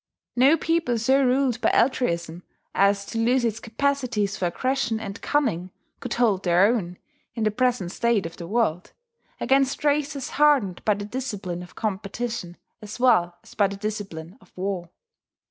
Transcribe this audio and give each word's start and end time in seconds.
No 0.35 0.57
people 0.57 0.97
so 0.97 1.23
ruled 1.23 1.61
by 1.61 1.69
altruism 1.69 2.41
as 2.73 3.05
to 3.05 3.19
lose 3.19 3.45
its 3.45 3.59
capacities 3.59 4.35
for 4.35 4.47
aggression 4.47 4.99
and 4.99 5.21
cunning 5.21 5.69
could 5.99 6.15
hold 6.15 6.43
their 6.43 6.65
own, 6.65 6.97
in 7.35 7.43
the 7.43 7.51
present 7.51 7.91
state 7.91 8.25
of 8.25 8.37
the 8.37 8.47
world, 8.47 8.93
against 9.39 9.83
races 9.83 10.29
hardened 10.41 10.83
by 10.85 10.95
the 10.95 11.05
discipline 11.05 11.61
of 11.61 11.75
competition 11.75 12.57
as 12.81 12.99
well 12.99 13.37
as 13.43 13.53
by 13.53 13.67
the 13.67 13.77
discipline 13.77 14.39
of 14.41 14.51
war. 14.57 14.89